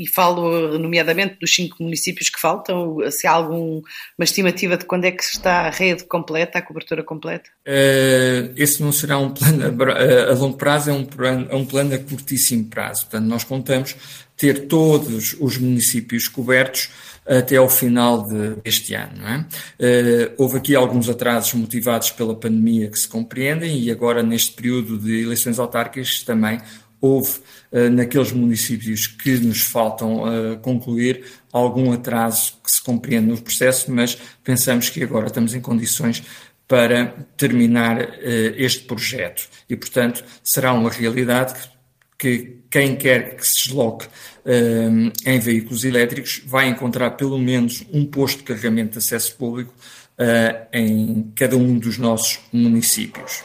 E 0.00 0.06
falo 0.06 0.78
nomeadamente 0.78 1.38
dos 1.40 1.52
cinco 1.52 1.82
municípios 1.82 2.28
que 2.28 2.40
faltam, 2.40 2.98
se 3.10 3.26
há 3.26 3.32
alguma 3.32 3.82
estimativa 4.20 4.76
de 4.76 4.84
quando 4.84 5.06
é 5.06 5.10
que 5.10 5.24
está 5.24 5.62
a 5.62 5.70
rede 5.70 6.04
completa, 6.04 6.56
a 6.56 6.62
cobertura 6.62 7.02
completa? 7.02 7.50
Uh, 7.66 8.52
esse 8.54 8.80
não 8.80 8.92
será 8.92 9.18
um 9.18 9.30
plano 9.30 9.64
a, 9.64 10.30
a 10.30 10.34
longo 10.34 10.56
prazo, 10.56 10.90
é 10.90 10.92
um, 10.92 11.04
plano, 11.04 11.48
é 11.50 11.56
um 11.56 11.66
plano 11.66 11.96
a 11.96 11.98
curtíssimo 11.98 12.66
prazo. 12.66 13.06
Portanto, 13.06 13.24
nós 13.26 13.42
contamos 13.42 13.96
ter 14.36 14.68
todos 14.68 15.34
os 15.40 15.58
municípios 15.58 16.28
cobertos 16.28 16.90
até 17.28 17.56
ao 17.56 17.68
final 17.68 18.26
de, 18.26 18.56
deste 18.64 18.94
ano. 18.94 19.22
É? 19.26 19.38
Uh, 19.38 20.34
houve 20.38 20.56
aqui 20.56 20.74
alguns 20.74 21.08
atrasos 21.08 21.52
motivados 21.54 22.10
pela 22.10 22.34
pandemia 22.34 22.88
que 22.90 22.98
se 22.98 23.06
compreendem 23.06 23.78
e 23.80 23.90
agora 23.90 24.22
neste 24.22 24.52
período 24.52 24.98
de 24.98 25.22
eleições 25.22 25.58
autárquicas 25.58 26.22
também 26.22 26.58
houve 27.00 27.38
uh, 27.70 27.90
naqueles 27.90 28.32
municípios 28.32 29.06
que 29.06 29.38
nos 29.38 29.60
faltam 29.60 30.22
uh, 30.22 30.58
concluir 30.58 31.24
algum 31.52 31.92
atraso 31.92 32.54
que 32.64 32.70
se 32.70 32.82
compreende 32.82 33.28
no 33.28 33.40
processo, 33.40 33.92
mas 33.92 34.16
pensamos 34.42 34.88
que 34.88 35.02
agora 35.02 35.26
estamos 35.26 35.54
em 35.54 35.60
condições 35.60 36.22
para 36.66 37.14
terminar 37.34 38.18
este 38.58 38.84
projeto 38.84 39.48
e, 39.70 39.74
portanto, 39.74 40.22
será 40.44 40.74
uma 40.74 40.90
realidade 40.90 41.54
que 41.54 41.77
quem 42.18 42.96
quer 42.96 43.36
que 43.36 43.46
se 43.46 43.54
desloque 43.54 44.06
um, 44.44 45.12
em 45.24 45.38
veículos 45.38 45.84
elétricos 45.84 46.42
vai 46.44 46.68
encontrar 46.68 47.12
pelo 47.12 47.38
menos 47.38 47.84
um 47.92 48.04
posto 48.04 48.38
de 48.38 48.44
carregamento 48.44 48.92
de 48.92 48.98
acesso 48.98 49.36
público 49.36 49.72
uh, 50.18 50.66
em 50.72 51.32
cada 51.36 51.56
um 51.56 51.78
dos 51.78 51.96
nossos 51.96 52.40
municípios. 52.52 53.44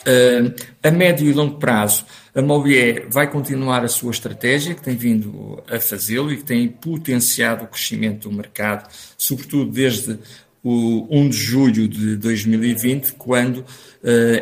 Uh, 0.00 0.54
a 0.82 0.90
médio 0.90 1.28
e 1.28 1.32
longo 1.32 1.58
prazo, 1.58 2.04
a 2.34 2.42
Mobié 2.42 3.06
vai 3.10 3.30
continuar 3.30 3.84
a 3.84 3.88
sua 3.88 4.10
estratégia, 4.10 4.74
que 4.74 4.82
tem 4.82 4.94
vindo 4.94 5.62
a 5.68 5.80
fazê-lo 5.80 6.32
e 6.32 6.36
que 6.36 6.44
tem 6.44 6.68
potenciado 6.68 7.64
o 7.64 7.68
crescimento 7.68 8.28
do 8.28 8.34
mercado, 8.34 8.88
sobretudo 9.16 9.70
desde 9.70 10.18
o 10.62 11.06
1 11.10 11.28
de 11.30 11.36
julho 11.36 11.88
de 11.88 12.16
2020, 12.16 13.12
quando 13.14 13.58
uh, 13.58 13.64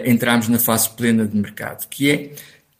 entramos 0.04 0.48
na 0.48 0.58
fase 0.58 0.90
plena 0.90 1.26
de 1.26 1.36
mercado, 1.36 1.88
que 1.88 2.10
é 2.10 2.32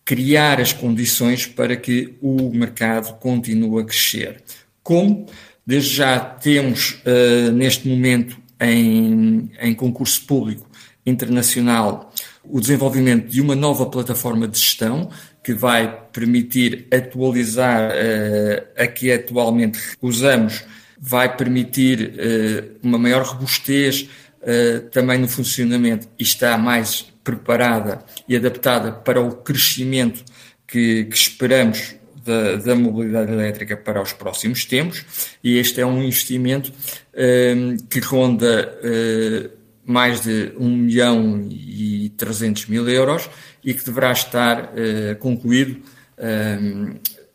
criar 0.06 0.60
as 0.60 0.72
condições 0.72 1.46
para 1.46 1.76
que 1.76 2.14
o 2.22 2.50
mercado 2.54 3.18
continue 3.18 3.82
a 3.82 3.84
crescer. 3.84 4.42
Como? 4.82 5.26
Desde 5.66 5.96
já 5.96 6.20
temos, 6.20 7.02
uh, 7.04 7.50
neste 7.50 7.88
momento, 7.88 8.38
em, 8.60 9.50
em 9.60 9.74
concurso 9.74 10.24
público 10.24 10.66
internacional, 11.04 12.12
o 12.44 12.60
desenvolvimento 12.60 13.28
de 13.28 13.40
uma 13.40 13.56
nova 13.56 13.86
plataforma 13.86 14.46
de 14.46 14.58
gestão 14.58 15.10
que 15.42 15.52
vai 15.52 15.92
permitir 16.12 16.86
atualizar 16.92 17.90
uh, 17.90 18.66
a 18.76 18.86
que 18.86 19.10
atualmente 19.10 19.78
usamos, 20.00 20.64
vai 21.00 21.36
permitir 21.36 22.12
uh, 22.12 22.78
uma 22.80 22.96
maior 22.96 23.24
robustez 23.24 24.08
uh, 24.42 24.88
também 24.90 25.18
no 25.18 25.26
funcionamento 25.26 26.08
e 26.16 26.22
está 26.22 26.56
mais 26.56 27.06
preparada 27.26 28.04
e 28.28 28.36
adaptada 28.36 28.92
para 28.92 29.20
o 29.20 29.32
crescimento 29.32 30.24
que, 30.64 31.06
que 31.06 31.16
esperamos 31.16 31.96
da, 32.24 32.54
da, 32.54 32.74
mobilidade 32.76 33.32
elétrica 33.32 33.76
para 33.76 34.00
os 34.00 34.12
próximos 34.12 34.64
tempos, 34.64 35.04
e 35.42 35.58
este 35.58 35.80
é 35.80 35.86
um 35.86 36.00
investimento 36.00 36.72
um, 37.14 37.76
que 37.88 37.98
ronda 37.98 38.78
uh, 38.78 39.50
mais 39.84 40.20
de 40.20 40.52
1 40.56 40.68
milhão 40.68 41.48
e 41.50 42.12
300 42.16 42.66
mil 42.66 42.88
euros 42.88 43.28
e 43.62 43.74
que 43.74 43.84
deverá 43.84 44.12
estar 44.12 44.64
uh, 44.64 45.16
concluído 45.18 45.82
um, 46.18 46.94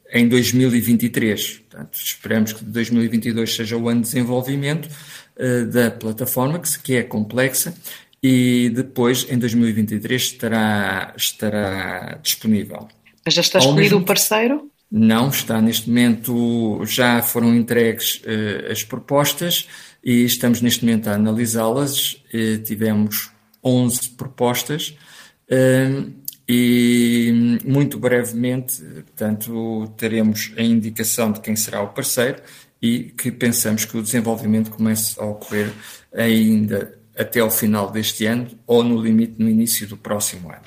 em 0.10 0.28
2023. 0.28 1.64
Portanto, 1.70 2.00
esperamos 2.02 2.54
que 2.54 2.64
2022 2.64 3.56
seja 3.56 3.76
o 3.76 3.90
ano 3.90 4.02
de 4.02 4.08
desenvolvimento 4.08 4.88
uh, 4.88 5.66
da 5.66 5.92
plataforma, 5.92 6.60
que, 6.60 6.80
que 6.80 6.96
é 6.96 7.04
complexa 7.04 7.74
e 8.24 8.72
depois, 8.74 9.26
em 9.30 9.38
2023, 9.38 10.22
estará, 10.22 11.14
estará 11.18 12.20
disponível. 12.22 12.88
Mas 13.26 13.34
já 13.34 13.42
está 13.42 13.60
escolhido 13.60 13.98
o 13.98 14.04
parceiro? 14.04 14.70
Não, 14.92 15.30
está 15.30 15.62
neste 15.62 15.88
momento, 15.90 16.84
já 16.86 17.22
foram 17.22 17.56
entregues 17.56 18.22
uh, 18.26 18.72
as 18.72 18.84
propostas 18.84 19.68
e 20.04 20.26
estamos 20.26 20.62
neste 20.62 20.86
momento 20.86 21.08
a 21.08 21.14
analisá-las. 21.14 22.22
Uh, 22.34 22.62
tivemos 22.64 23.32
11 23.64 24.10
propostas 24.12 24.98
uh, 25.50 26.12
e 26.48 27.60
muito 27.66 27.98
brevemente, 27.98 28.84
portanto, 28.84 29.94
teremos 29.98 30.52
a 30.58 30.62
indicação 30.62 31.32
de 31.32 31.40
quem 31.40 31.56
será 31.56 31.82
o 31.82 31.88
parceiro 31.88 32.42
e 32.82 33.04
que 33.04 33.32
pensamos 33.32 33.86
que 33.86 33.98
o 33.98 34.02
desenvolvimento 34.02 34.72
comece 34.72 35.18
a 35.20 35.24
ocorrer 35.24 35.72
ainda 36.14 37.01
até 37.22 37.40
ao 37.40 37.52
final 37.52 37.92
deste 37.92 38.26
ano 38.26 38.48
ou 38.66 38.84
no 38.84 39.02
limite 39.02 39.36
no 39.38 39.50
início 39.50 39.88
do 39.88 39.96
próximo 39.96 40.50
ano. 40.50 40.62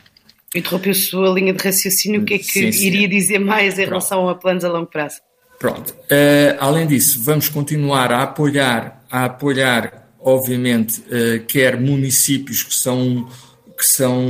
Interrompeu 0.54 0.92
a 0.92 0.94
sua 0.94 1.28
linha 1.30 1.52
de 1.52 1.62
raciocínio, 1.62 2.22
o 2.22 2.24
que 2.24 2.34
é 2.34 2.38
que 2.38 2.44
sim, 2.44 2.86
iria 2.86 3.08
dizer 3.08 3.40
mais 3.40 3.74
em 3.74 3.86
Pronto. 3.86 3.88
relação 3.88 4.28
a 4.28 4.34
planos 4.36 4.64
a 4.64 4.68
longo 4.68 4.86
prazo? 4.86 5.20
Pronto. 5.58 5.90
Uh, 5.92 6.56
além 6.58 6.86
disso, 6.86 7.22
vamos 7.22 7.48
continuar 7.48 8.12
a 8.12 8.22
apoiar, 8.22 9.04
a 9.10 9.24
apoiar, 9.24 10.10
obviamente, 10.20 11.00
uh, 11.00 11.44
quer 11.46 11.80
municípios 11.80 12.62
que 12.62 12.74
são 12.74 13.28
que 13.76 13.84
são 13.92 14.24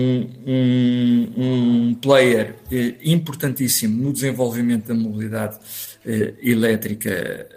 um, 0.47 1.33
um 1.37 1.95
player 2.00 2.54
uh, 2.73 2.95
importantíssimo 3.02 4.02
no 4.02 4.12
desenvolvimento 4.12 4.87
da 4.87 4.95
mobilidade 4.95 5.59
elétrica 6.43 7.49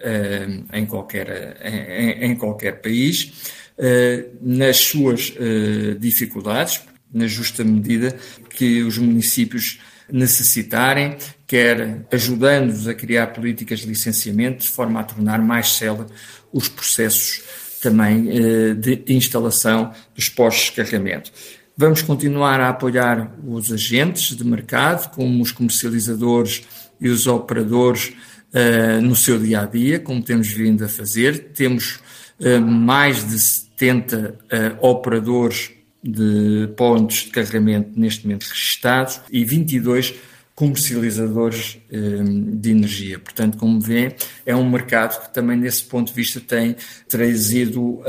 em, 0.72 0.86
qualquer, 0.86 1.58
em, 1.62 2.32
em 2.32 2.36
qualquer 2.36 2.82
país. 2.82 3.34
Eh, 3.80 4.30
nas 4.42 4.78
suas 4.78 5.32
eh, 5.38 5.96
dificuldades, 6.00 6.82
na 7.14 7.28
justa 7.28 7.64
medida 7.64 8.18
que 8.50 8.82
os 8.82 8.98
municípios 8.98 9.80
necessitarem, 10.12 11.16
quer 11.46 12.04
ajudando-nos 12.12 12.88
a 12.88 12.96
criar 12.96 13.28
políticas 13.28 13.82
de 13.82 13.86
licenciamento 13.86 14.64
de 14.64 14.70
forma 14.70 15.00
a 15.00 15.04
tornar 15.04 15.40
mais 15.40 15.74
célere 15.74 16.08
os 16.52 16.68
processos 16.68 17.44
também 17.80 18.28
eh, 18.32 18.74
de 18.74 19.14
instalação 19.14 19.94
dos 20.16 20.28
postos 20.28 20.66
de 20.66 20.72
carregamento. 20.72 21.32
Vamos 21.78 22.02
continuar 22.02 22.60
a 22.60 22.70
apoiar 22.70 23.32
os 23.48 23.72
agentes 23.72 24.36
de 24.36 24.44
mercado, 24.44 25.12
como 25.12 25.40
os 25.44 25.52
comercializadores 25.52 26.64
e 27.00 27.10
os 27.10 27.28
operadores 27.28 28.14
no 29.04 29.16
seu 29.16 29.38
dia 29.38 29.62
a 29.62 29.66
dia, 29.66 30.00
como 30.00 30.24
temos 30.24 30.48
vindo 30.48 30.84
a 30.84 30.88
fazer. 30.88 31.50
Temos 31.54 32.00
mais 32.60 33.28
de 33.28 33.40
70 33.40 34.18
uh, 34.18 34.44
eh, 34.50 34.76
operadores 34.82 35.72
de 36.04 36.70
pontos 36.78 37.24
de 37.24 37.30
carregamento 37.30 38.00
neste 38.00 38.26
momento 38.26 38.46
registados 38.46 39.20
e 39.32 39.44
22 39.44 40.14
comercializadores 40.56 41.80
eh, 41.92 41.98
de 42.24 42.72
energia. 42.72 43.20
Portanto, 43.20 43.58
como 43.58 43.80
vê, 43.80 44.16
é 44.46 44.56
um 44.56 44.68
mercado 44.68 45.22
que 45.22 45.34
também, 45.34 45.60
desse 45.60 45.84
ponto 45.84 46.08
de 46.08 46.14
vista, 46.14 46.40
tem 46.40 46.76
trazido 47.08 48.02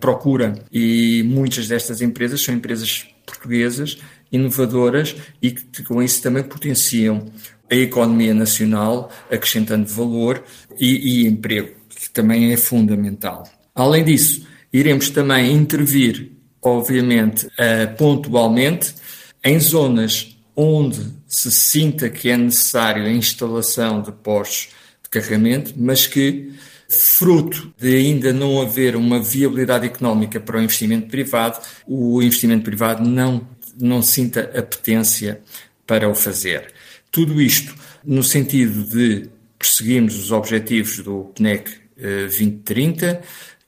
procura 0.00 0.54
e 0.72 1.22
muitas 1.24 1.68
destas 1.68 2.00
empresas 2.00 2.40
são 2.40 2.54
empresas 2.54 3.06
portuguesas, 3.26 3.98
inovadoras 4.30 5.14
e 5.42 5.50
que 5.50 5.82
com 5.82 6.02
isso 6.02 6.22
também 6.22 6.42
potenciam 6.42 7.26
a 7.70 7.74
economia 7.74 8.34
nacional, 8.34 9.10
acrescentando 9.30 9.86
valor 9.86 10.42
e, 10.78 11.24
e 11.24 11.26
emprego, 11.26 11.70
que 11.88 12.10
também 12.10 12.52
é 12.52 12.56
fundamental. 12.56 13.44
Além 13.74 14.04
disso, 14.04 14.46
iremos 14.72 15.10
também 15.10 15.52
intervir, 15.52 16.32
obviamente, 16.60 17.46
uh, 17.46 17.96
pontualmente, 17.96 18.94
em 19.42 19.58
zonas 19.58 20.36
onde 20.54 21.00
se 21.26 21.50
sinta 21.50 22.10
que 22.10 22.28
é 22.28 22.36
necessário 22.36 23.04
a 23.04 23.10
instalação 23.10 24.02
de 24.02 24.12
postos 24.12 24.68
de 25.02 25.08
carregamento, 25.08 25.72
mas 25.76 26.06
que, 26.06 26.52
fruto 26.88 27.72
de 27.78 27.96
ainda 27.96 28.32
não 28.32 28.60
haver 28.60 28.94
uma 28.94 29.20
viabilidade 29.20 29.86
económica 29.86 30.38
para 30.38 30.58
o 30.58 30.62
investimento 30.62 31.08
privado, 31.08 31.58
o 31.86 32.22
investimento 32.22 32.64
privado 32.64 33.02
não, 33.08 33.48
não 33.80 34.02
sinta 34.02 34.40
apetência 34.54 35.40
para 35.86 36.08
o 36.08 36.14
fazer. 36.14 36.72
Tudo 37.10 37.40
isto 37.40 37.74
no 38.04 38.22
sentido 38.22 38.84
de 38.84 39.30
perseguirmos 39.58 40.18
os 40.18 40.30
objetivos 40.30 40.98
do 40.98 41.30
PNEC 41.34 41.70
2030, 41.96 43.22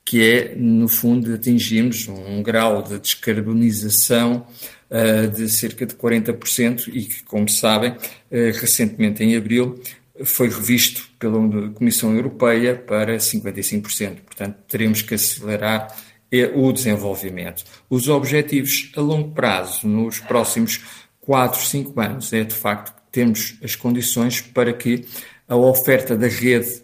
que 0.04 0.22
é, 0.22 0.54
no 0.54 0.86
fundo, 0.86 1.32
atingirmos 1.32 2.06
um 2.08 2.42
grau 2.42 2.82
de 2.82 2.98
descarbonização 2.98 4.46
uh, 4.90 5.28
de 5.28 5.48
cerca 5.48 5.86
de 5.86 5.94
40% 5.94 6.88
e 6.88 7.04
que, 7.04 7.22
como 7.24 7.48
sabem, 7.48 7.92
uh, 7.92 7.96
recentemente 8.30 9.24
em 9.24 9.36
abril 9.36 9.80
foi 10.22 10.48
revisto 10.48 11.08
pela 11.18 11.70
Comissão 11.70 12.14
Europeia 12.14 12.76
para 12.76 13.16
55%. 13.16 14.20
Portanto, 14.20 14.56
teremos 14.68 15.02
que 15.02 15.14
acelerar 15.14 15.88
eh, 16.30 16.52
o 16.54 16.72
desenvolvimento. 16.72 17.64
Os 17.90 18.08
objetivos 18.08 18.92
a 18.96 19.00
longo 19.00 19.32
prazo, 19.32 19.88
nos 19.88 20.20
próximos 20.20 20.80
4, 21.20 21.60
5 21.60 22.00
anos, 22.00 22.32
é 22.32 22.44
de 22.44 22.54
facto 22.54 22.94
termos 23.10 23.58
as 23.60 23.74
condições 23.74 24.40
para 24.40 24.72
que 24.72 25.04
a 25.48 25.56
oferta 25.56 26.16
da 26.16 26.28
rede 26.28 26.82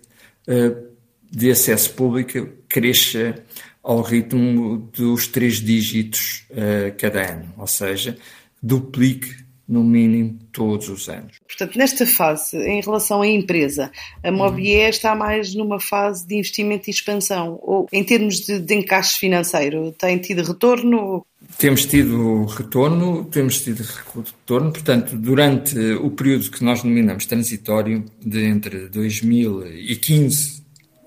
de 1.31 1.51
acesso 1.51 1.93
público 1.95 2.49
cresça 2.69 3.43
ao 3.83 4.03
ritmo 4.03 4.91
dos 4.93 5.27
três 5.27 5.61
dígitos 5.61 6.45
uh, 6.51 6.95
cada 6.99 7.33
ano, 7.33 7.55
ou 7.57 7.67
seja, 7.67 8.17
duplique 8.63 9.35
no 9.67 9.85
mínimo 9.85 10.37
todos 10.53 10.89
os 10.89 11.09
anos. 11.09 11.39
Portanto, 11.47 11.79
nesta 11.79 12.05
fase, 12.05 12.57
em 12.57 12.81
relação 12.81 13.23
à 13.23 13.27
empresa, 13.27 13.93
a 14.23 14.33
Mobier 14.33 14.85
uhum. 14.85 14.91
está 14.91 15.15
mais 15.15 15.55
numa 15.55 15.79
fase 15.79 16.27
de 16.27 16.35
investimento 16.35 16.91
e 16.91 16.93
expansão, 16.93 17.59
ou 17.63 17.87
em 17.93 18.03
termos 18.03 18.41
de, 18.41 18.59
de 18.59 18.75
encaixe 18.75 19.19
financeiro, 19.19 19.95
tem 19.97 20.19
tido 20.19 20.43
retorno? 20.43 21.25
Temos 21.57 21.87
tido 21.87 22.45
retorno, 22.47 23.25
temos 23.27 23.63
tido 23.63 23.85
retorno, 24.15 24.73
portanto, 24.73 25.17
durante 25.17 25.79
o 25.79 26.11
período 26.11 26.51
que 26.51 26.65
nós 26.65 26.83
denominamos 26.83 27.27
transitório, 27.27 28.05
de 28.21 28.45
entre 28.45 28.89
2015 28.89 30.60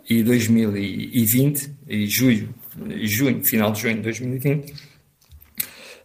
e 0.09 0.23
2020, 0.23 1.71
e 1.87 2.07
julho 2.07 2.53
junho, 3.01 3.43
final 3.43 3.71
de 3.71 3.81
junho 3.81 3.95
de 3.95 4.01
2020, 4.01 4.71
uh, 4.71 4.75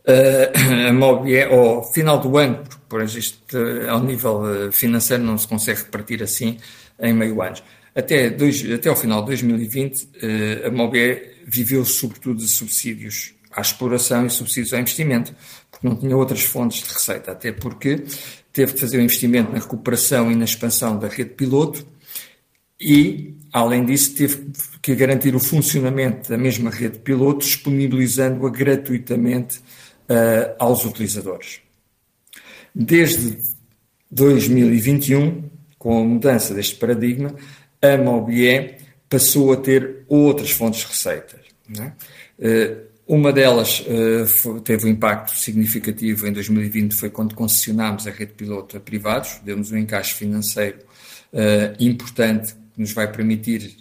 eh, 0.07 0.89
a 0.89 0.93
Mobier, 0.93 1.53
ao 1.53 1.83
final 1.93 2.19
do 2.19 2.37
ano, 2.37 2.57
porque 2.57 2.83
por 2.89 3.03
isto 3.03 3.57
uh, 3.57 3.91
ao 3.91 4.03
nível 4.03 4.67
eh, 4.67 4.73
financeiro 4.73 5.23
não 5.23 5.37
se 5.39 5.47
consegue 5.47 5.81
repartir 5.81 6.23
assim 6.23 6.59
em 7.01 7.13
meio 7.13 7.41
ano. 7.43 7.57
Até, 7.95 8.31
dois, 8.31 8.71
até 8.71 8.89
ao 8.89 8.97
final 8.97 9.21
de 9.21 9.27
2020, 9.29 10.03
uh, 10.03 10.67
a 10.67 10.71
Mobier 10.71 11.43
viveu 11.47 11.85
sobretudo 11.85 12.39
de 12.39 12.49
subsídios 12.49 13.35
à 13.51 13.61
exploração 13.61 14.27
e 14.27 14.31
subsídios 14.31 14.73
ao 14.73 14.81
investimento, 14.81 15.35
porque 15.71 15.89
não 15.89 15.97
tinha 15.97 16.17
outras 16.17 16.43
fontes 16.43 16.83
de 16.83 16.93
receita, 16.93 17.33
até 17.33 17.51
porque 17.51 18.05
teve 18.53 18.75
que 18.75 18.81
fazer 18.81 18.99
um 18.99 19.03
investimento 19.03 19.53
na 19.53 19.59
recuperação 19.59 20.31
e 20.31 20.37
na 20.37 20.45
expansão 20.45 20.99
da 20.99 21.09
rede 21.09 21.31
piloto 21.31 21.87
e 22.81 23.38
Além 23.53 23.85
disso, 23.85 24.15
teve 24.15 24.51
que 24.83 24.95
garantir 24.95 25.35
o 25.35 25.41
funcionamento 25.41 26.29
da 26.29 26.37
mesma 26.37 26.71
rede 26.71 26.99
piloto, 26.99 27.45
disponibilizando-a 27.45 28.51
gratuitamente 28.51 29.59
uh, 29.59 30.55
aos 30.59 30.85
utilizadores. 30.85 31.61
Desde 32.75 33.39
2021, 34.11 35.45
com 35.79 36.01
a 36.01 36.05
mudança 36.05 36.55
deste 36.55 36.77
paradigma, 36.77 37.35
a 37.81 37.97
Mobier 37.97 38.79
passou 39.09 39.53
a 39.53 39.57
ter 39.57 40.05
outras 40.09 40.51
fontes 40.51 40.81
de 40.81 40.87
receitas. 40.89 41.41
É? 41.79 41.93
Uh, 42.39 42.89
uma 43.07 43.33
delas 43.33 43.81
uh, 43.81 44.61
teve 44.61 44.87
um 44.87 44.91
impacto 44.91 45.35
significativo 45.35 46.27
em 46.27 46.33
2020, 46.33 46.95
foi 46.95 47.09
quando 47.09 47.35
concessionámos 47.35 48.07
a 48.07 48.11
rede 48.11 48.35
piloto 48.35 48.77
a 48.77 48.81
privados, 48.81 49.41
deu-nos 49.43 49.73
um 49.73 49.79
encaixe 49.79 50.13
financeiro 50.13 50.87
importante 51.79 52.55
que 52.79 52.83
nos 52.83 52.93
vai 52.93 53.11
permitir, 53.11 53.77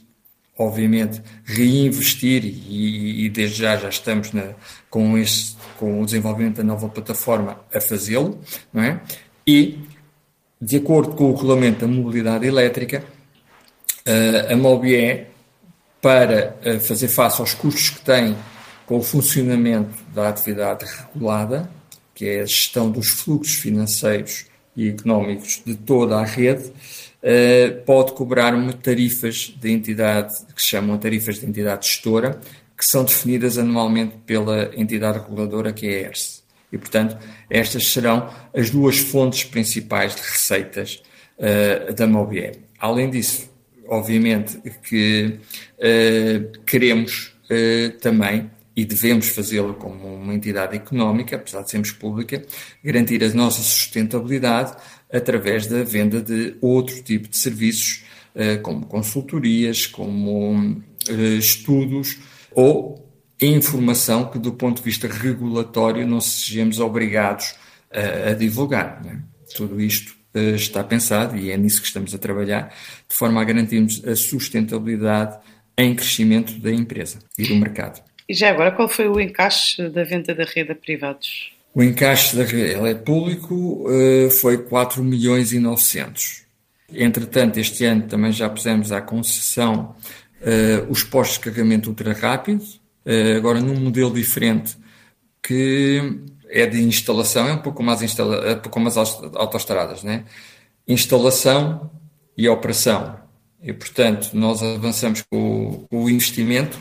obviamente, 0.58 1.22
reinvestir 1.46 2.44
e, 2.44 3.26
e 3.26 3.30
desde 3.30 3.62
já 3.62 3.78
já 3.78 3.90
estamos 3.90 4.34
na, 4.34 4.56
com, 4.90 5.16
esse, 5.16 5.56
com 5.78 6.02
o 6.02 6.06
desenvolvimento 6.06 6.58
da 6.58 6.64
nova 6.64 6.90
plataforma 6.90 7.60
a 7.72 7.80
fazê-lo, 7.80 8.42
não 8.74 8.82
é? 8.82 9.00
E, 9.46 9.78
de 10.60 10.78
acordo 10.78 11.16
com 11.16 11.26
o 11.26 11.36
regulamento 11.36 11.82
da 11.82 11.88
mobilidade 11.88 12.48
elétrica, 12.48 13.06
a 14.50 14.56
Mobié, 14.56 15.28
para 16.02 16.58
fazer 16.80 17.10
face 17.10 17.40
aos 17.40 17.54
custos 17.54 17.92
que 17.92 18.02
tem 18.02 18.36
com 18.88 18.98
o 18.98 19.04
funcionamento 19.04 19.96
da 20.14 20.30
atividade 20.30 20.86
regulada, 20.86 21.70
que 22.16 22.26
é 22.26 22.42
a 22.42 22.46
gestão 22.46 22.90
dos 22.90 23.10
fluxos 23.10 23.56
financeiros 23.56 24.46
e 24.78 24.90
económicos 24.90 25.62
de 25.66 25.76
toda 25.76 26.18
a 26.18 26.24
rede, 26.24 26.66
uh, 26.68 27.84
pode 27.86 28.14
cobrar-me 28.14 28.72
tarifas 28.74 29.54
de 29.60 29.72
entidade, 29.72 30.34
que 30.56 30.62
se 30.62 30.70
chamam 30.70 30.98
tarifas 30.98 31.40
de 31.40 31.48
entidade 31.48 31.88
gestora, 31.88 32.40
que 32.78 32.86
são 32.86 33.04
definidas 33.04 33.58
anualmente 33.58 34.16
pela 34.26 34.72
entidade 34.76 35.18
reguladora, 35.18 35.74
que 35.74 35.88
é 35.88 36.06
a 36.06 36.10
ERSE. 36.10 36.44
E, 36.72 36.78
portanto, 36.78 37.18
estas 37.50 37.88
serão 37.88 38.30
as 38.54 38.70
duas 38.70 39.00
fontes 39.00 39.44
principais 39.44 40.16
de 40.16 40.22
receitas 40.22 41.02
uh, 41.40 41.94
da 41.94 42.06
Mobier. 42.06 42.58
Além 42.80 43.10
disso, 43.10 43.50
obviamente 43.88 44.60
que 44.84 45.40
uh, 45.80 46.60
queremos 46.66 47.34
uh, 47.46 47.98
também, 48.00 48.52
e 48.78 48.86
devemos 48.86 49.30
fazê-lo 49.30 49.74
como 49.74 50.06
uma 50.16 50.36
entidade 50.36 50.76
económica, 50.76 51.36
apesar 51.36 51.64
de 51.64 51.72
sermos 51.72 51.92
pública, 51.92 52.46
garantir 52.84 53.24
a 53.24 53.30
nossa 53.34 53.64
sustentabilidade 53.64 54.78
através 55.12 55.66
da 55.66 55.84
venda 55.84 56.22
de 56.22 56.56
outro 56.62 57.02
tipo 57.02 57.28
de 57.28 57.36
serviços, 57.36 58.04
eh, 58.36 58.58
como 58.58 58.86
consultorias, 58.86 59.88
como 59.88 60.80
eh, 61.10 61.38
estudos 61.40 62.20
ou 62.52 63.04
informação 63.42 64.30
que, 64.30 64.38
do 64.38 64.54
ponto 64.54 64.78
de 64.78 64.84
vista 64.84 65.08
regulatório, 65.08 66.06
não 66.06 66.22
sejamos 66.22 66.80
obrigados 66.80 67.56
a, 67.92 68.34
divulgar. 68.34 69.02
É? 69.08 69.18
Tudo 69.56 69.82
isto 69.82 70.14
eh, 70.36 70.52
está 70.52 70.84
pensado 70.84 71.36
e 71.36 71.50
é 71.50 71.58
nisso 71.58 71.82
que 71.82 71.88
estamos 71.88 72.14
a 72.14 72.18
trabalhar, 72.20 72.72
de 73.10 73.16
forma 73.16 73.42
a 73.42 73.44
garantirmos 73.44 74.06
a 74.06 74.16
sustentabilidade 74.16 75.40
em 75.76 75.96
crescimento 75.96 76.60
da 76.60 76.72
empresa 76.72 77.18
e 77.40 77.48
do 77.48 77.56
mercado. 77.56 78.04
E 78.30 78.34
já 78.34 78.50
agora, 78.50 78.72
qual 78.72 78.90
foi 78.90 79.08
o 79.08 79.20
encaixe 79.20 79.90
da 79.90 80.04
venda 80.04 80.36
da 80.36 80.44
rede 80.44 80.72
a 80.72 80.76
privados? 80.76 81.52
O 81.74 81.82
encaixe 81.82 82.36
da 82.36 82.44
ele 82.44 82.90
é 82.90 82.96
público, 82.96 83.86
eh, 83.90 84.30
foi 84.30 84.58
4 84.58 85.04
milhões 85.04 85.54
e 85.54 85.60
900. 85.60 86.48
Entretanto, 86.94 87.60
este 87.60 87.86
ano 87.86 88.04
também 88.04 88.32
já 88.32 88.50
pusemos 88.50 88.92
à 88.92 89.02
concessão 89.02 89.96
uh, 90.42 90.90
os 90.92 91.04
postos 91.04 91.38
de 91.38 91.44
carregamento 91.44 91.90
ultra 91.90 92.14
rápido, 92.14 92.64
uh, 92.64 93.38
agora 93.38 93.60
num 93.60 93.80
modelo 93.80 94.14
diferente 94.14 94.78
que 95.44 96.02
é 96.50 96.66
de 96.66 96.82
instalação, 96.82 97.48
é 97.48 97.54
um 97.54 97.62
pouco 97.62 97.84
mais, 97.84 98.02
instala, 98.02 98.38
é 98.38 98.56
um 98.56 98.60
pouco 98.60 98.80
mais 98.80 98.96
né? 100.04 100.24
Instalação 100.88 101.92
e 102.38 102.48
operação. 102.48 103.20
E, 103.62 103.74
portanto, 103.74 104.32
nós 104.34 104.64
avançamos 104.64 105.24
com 105.30 105.68
o, 105.68 105.88
com 105.90 106.04
o 106.06 106.10
investimento 106.10 106.78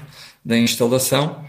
da 0.47 0.57
instalação 0.57 1.45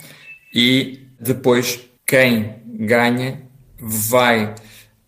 e 0.52 1.02
depois 1.20 1.88
quem 2.04 2.56
ganha 2.66 3.44
vai 3.80 4.56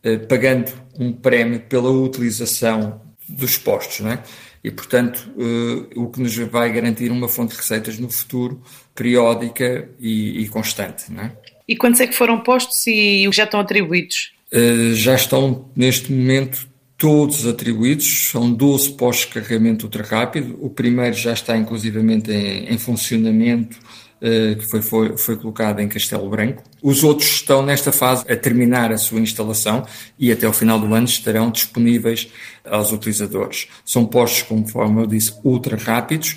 eh, 0.04 0.18
pagando 0.18 0.72
um 1.00 1.12
prémio 1.12 1.60
pela 1.62 1.90
utilização 1.90 3.02
dos 3.28 3.58
postos, 3.58 4.02
não 4.02 4.12
é? 4.12 4.24
E, 4.64 4.70
portanto, 4.70 5.32
eh, 5.40 5.88
o 5.96 6.08
que 6.08 6.22
nos 6.22 6.36
vai 6.36 6.72
garantir 6.72 7.12
uma 7.12 7.28
fonte 7.28 7.52
de 7.54 7.58
receitas 7.58 7.98
no 7.98 8.10
futuro 8.12 8.62
periódica 8.94 9.90
e, 10.00 10.44
e 10.44 10.48
constante, 10.50 11.12
não 11.12 11.24
é? 11.24 11.32
E 11.68 11.76
quantos 11.76 12.00
é 12.00 12.06
que 12.06 12.14
foram 12.14 12.42
postos 12.42 12.86
e 12.86 13.28
já 13.32 13.46
estão 13.46 13.60
atribuídos? 13.60 14.34
Uh, 14.52 14.94
já 14.96 15.16
estão, 15.16 15.70
neste 15.76 16.12
momento, 16.12 16.68
todos 17.00 17.48
atribuídos. 17.48 18.30
São 18.30 18.52
12 18.52 18.92
postos 18.92 19.26
de 19.26 19.34
carregamento 19.34 19.86
ultra 19.86 20.04
rápido. 20.04 20.56
O 20.62 20.70
primeiro 20.70 21.16
já 21.16 21.34
está, 21.34 21.58
inclusivamente, 21.58 22.32
em, 22.32 22.72
em 22.72 22.78
funcionamento 22.78 23.80
eh, 24.22 24.56
que 24.56 24.66
foi, 24.66 24.82
foi, 24.82 25.18
foi 25.18 25.38
colocada 25.38 25.82
em 25.82 25.88
Castelo 25.88 26.30
Branco. 26.30 26.62
Os 26.84 27.06
outros 27.06 27.30
estão 27.30 27.66
nesta 27.66 27.90
fase 27.94 28.30
a 28.30 28.36
terminar 28.36 28.92
a 28.92 28.98
sua 28.98 29.22
instalação 29.22 29.86
e 30.20 30.30
até 30.30 30.46
o 30.46 30.52
final 30.52 30.78
do 30.78 30.94
ano 30.94 31.06
estarão 31.06 31.50
disponíveis 31.50 32.28
aos 32.66 32.92
utilizadores. 32.92 33.70
São 33.86 34.06
postos, 34.06 34.42
conforme 34.42 35.02
eu 35.02 35.08
disse, 35.08 35.34
ultra 35.42 35.78
rápidos 35.78 36.36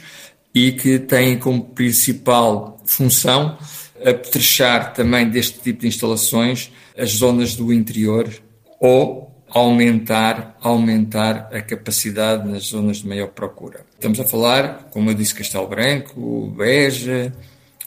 e 0.55 0.71
que 0.71 1.01
têm 1.01 1.37
como 1.37 1.65
principal 1.65 2.81
função 2.85 3.59
apetrechar 4.01 4.93
também 4.93 5.29
deste 5.29 5.59
tipo 5.59 5.81
de 5.81 5.89
instalações 5.89 6.71
as 6.97 7.11
zonas 7.11 7.57
do 7.57 7.73
interior 7.73 8.29
ou 8.79 9.32
aumentar, 9.55 10.57
aumentar 10.61 11.51
a 11.53 11.61
capacidade 11.61 12.49
nas 12.49 12.65
zonas 12.65 12.99
de 12.99 13.09
maior 13.09 13.29
procura. 13.29 13.85
Estamos 13.95 14.19
a 14.19 14.25
falar, 14.25 14.89
como 14.91 15.11
eu 15.11 15.15
disse, 15.15 15.35
Castelo 15.35 15.67
Branco, 15.67 16.53
Beja, 16.57 17.33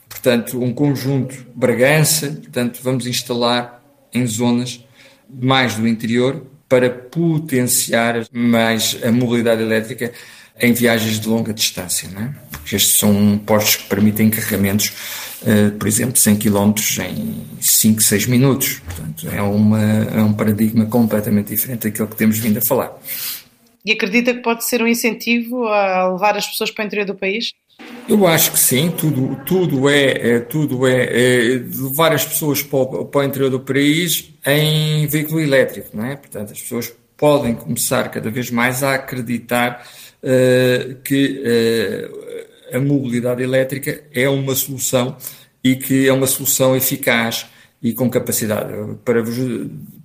portanto, 0.08 0.62
um 0.62 0.74
conjunto 0.74 1.46
Bragança, 1.56 2.28
portanto, 2.28 2.80
vamos 2.84 3.08
instalar 3.08 3.84
em 4.14 4.26
zonas 4.26 4.86
mais 5.30 5.76
do 5.76 5.88
interior 5.88 6.46
para 6.70 6.90
potenciar 6.90 8.26
mais 8.32 8.98
a 9.04 9.12
mobilidade 9.12 9.62
elétrica 9.62 10.12
em 10.60 10.74
viagens 10.74 11.20
de 11.20 11.28
longa 11.28 11.54
distância. 11.54 12.10
Não 12.10 12.22
é? 12.22 12.34
Estes 12.66 12.98
são 12.98 13.38
postos 13.46 13.76
que 13.78 13.84
permitem 13.90 14.30
carregamentos, 14.30 14.92
uh, 15.44 15.72
por 15.78 15.88
exemplo, 15.88 16.18
100 16.18 16.38
km 16.38 16.74
em 17.08 17.46
5, 17.60 18.02
6 18.02 18.26
minutos. 18.28 18.82
Portanto, 18.86 19.28
é, 19.32 19.42
uma, 19.42 19.82
é 19.82 20.22
um 20.22 20.34
paradigma 20.34 20.86
completamente 20.86 21.50
diferente 21.50 21.90
daquilo 21.90 22.08
que 22.08 22.16
temos 22.16 22.38
vindo 22.38 22.58
a 22.58 22.62
falar. 22.62 22.98
E 23.86 23.92
acredita 23.92 24.34
que 24.34 24.42
pode 24.42 24.66
ser 24.66 24.82
um 24.82 24.88
incentivo 24.88 25.68
a 25.68 26.12
levar 26.12 26.36
as 26.36 26.48
pessoas 26.48 26.72
para 26.72 26.84
o 26.84 26.88
interior 26.88 27.06
do 27.06 27.14
país? 27.14 27.54
Eu 28.08 28.26
acho 28.26 28.52
que 28.52 28.60
sim, 28.60 28.90
tudo, 28.90 29.36
tudo, 29.46 29.90
é, 29.90 30.36
é 30.36 30.40
tudo 30.40 30.88
é, 30.88 31.04
é, 31.04 31.44
levar 31.58 32.14
as 32.14 32.26
pessoas 32.26 32.64
para 32.64 32.80
o, 32.80 33.06
para 33.06 33.22
o, 33.22 33.24
interior 33.24 33.50
do 33.50 33.60
país 33.60 34.32
em 34.46 35.06
veículo 35.08 35.40
elétrico, 35.40 35.90
não 35.94 36.06
é? 36.06 36.16
Portanto, 36.16 36.52
as 36.52 36.62
pessoas 36.62 36.94
podem 37.18 37.54
começar 37.54 38.10
cada 38.10 38.30
vez 38.30 38.50
mais 38.50 38.84
a 38.84 38.96
acreditar 38.96 39.86
que 41.04 41.44
uh, 42.72 42.76
a 42.76 42.80
mobilidade 42.80 43.44
elétrica 43.44 44.04
é 44.14 44.28
uma 44.28 44.56
solução 44.56 45.16
e 45.64 45.76
que 45.76 46.08
é 46.08 46.14
uma 46.14 46.28
solução 46.28 46.76
eficaz 46.76 47.46
e 47.82 47.94
com 47.94 48.10
capacidade. 48.10 48.74
Para 49.04 49.22
vos 49.22 49.38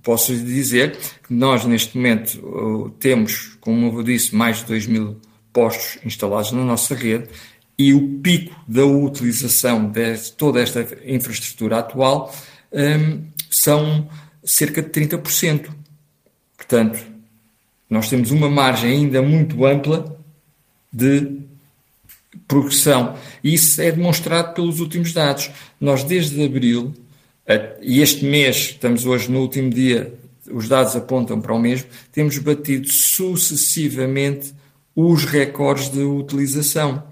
posso 0.03 0.35
dizer 0.35 0.97
que 1.27 1.33
nós 1.33 1.65
neste 1.65 1.97
momento 1.97 2.95
temos, 2.99 3.57
como 3.59 3.99
eu 3.99 4.03
disse, 4.03 4.35
mais 4.35 4.59
de 4.59 4.65
2 4.65 4.87
mil 4.87 5.17
postos 5.51 5.97
instalados 6.05 6.51
na 6.51 6.63
nossa 6.63 6.95
rede 6.95 7.27
e 7.77 7.93
o 7.93 8.19
pico 8.19 8.55
da 8.67 8.85
utilização 8.85 9.89
de 9.89 10.31
toda 10.33 10.61
esta 10.61 10.87
infraestrutura 11.05 11.79
atual 11.79 12.33
um, 12.71 13.23
são 13.49 14.07
cerca 14.43 14.81
de 14.81 14.89
30%. 14.89 15.69
Portanto, 16.55 16.99
nós 17.91 18.09
temos 18.09 18.31
uma 18.31 18.49
margem 18.49 18.89
ainda 18.89 19.21
muito 19.21 19.65
ampla 19.65 20.17
de 20.91 21.41
progressão. 22.47 23.17
E 23.43 23.53
isso 23.53 23.81
é 23.81 23.91
demonstrado 23.91 24.53
pelos 24.53 24.79
últimos 24.79 25.11
dados. 25.11 25.51
Nós, 25.79 26.01
desde 26.05 26.41
abril, 26.41 26.93
e 27.81 28.01
este 28.01 28.23
mês, 28.23 28.55
estamos 28.71 29.05
hoje 29.05 29.29
no 29.29 29.41
último 29.41 29.69
dia, 29.69 30.13
os 30.49 30.69
dados 30.69 30.95
apontam 30.95 31.41
para 31.41 31.53
o 31.53 31.59
mesmo, 31.59 31.89
temos 32.13 32.37
batido 32.37 32.87
sucessivamente 32.87 34.53
os 34.95 35.25
recordes 35.25 35.89
de 35.89 35.99
utilização. 35.99 37.03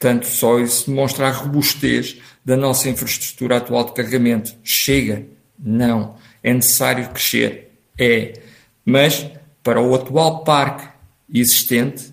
Portanto, 0.00 0.26
só 0.26 0.58
isso 0.58 0.90
demonstra 0.90 1.28
a 1.28 1.30
robustez 1.30 2.18
da 2.44 2.56
nossa 2.56 2.88
infraestrutura 2.88 3.58
atual 3.58 3.84
de 3.84 3.92
carregamento. 3.92 4.52
Chega? 4.64 5.24
Não. 5.56 6.16
É 6.42 6.52
necessário 6.52 7.08
crescer? 7.10 7.72
É. 7.96 8.47
Mas, 8.88 9.26
para 9.62 9.82
o 9.82 9.94
atual 9.94 10.44
parque 10.44 10.88
existente, 11.30 12.10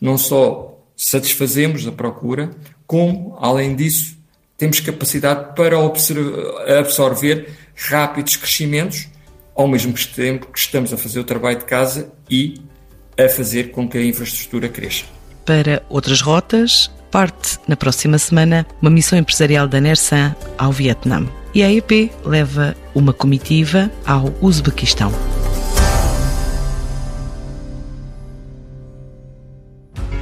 não 0.00 0.16
só 0.16 0.82
satisfazemos 0.96 1.86
a 1.86 1.92
procura, 1.92 2.50
como, 2.86 3.36
além 3.38 3.76
disso, 3.76 4.16
temos 4.56 4.80
capacidade 4.80 5.54
para 5.54 5.76
absorver 6.78 7.52
rápidos 7.76 8.36
crescimentos, 8.36 9.06
ao 9.54 9.68
mesmo 9.68 9.92
tempo 10.14 10.46
que 10.46 10.58
estamos 10.58 10.94
a 10.94 10.96
fazer 10.96 11.20
o 11.20 11.24
trabalho 11.24 11.58
de 11.58 11.66
casa 11.66 12.10
e 12.30 12.54
a 13.18 13.28
fazer 13.28 13.70
com 13.70 13.86
que 13.86 13.98
a 13.98 14.02
infraestrutura 14.02 14.70
cresça. 14.70 15.04
Para 15.44 15.82
outras 15.90 16.22
rotas, 16.22 16.90
parte 17.10 17.58
na 17.68 17.76
próxima 17.76 18.16
semana 18.16 18.66
uma 18.80 18.90
missão 18.90 19.18
empresarial 19.18 19.68
da 19.68 19.78
Nersan 19.78 20.34
ao 20.56 20.72
Vietnã. 20.72 21.28
E 21.54 21.62
a 21.62 21.70
EP 21.70 22.10
leva 22.24 22.74
uma 22.94 23.12
comitiva 23.12 23.90
ao 24.06 24.32
Uzbequistão. 24.40 25.12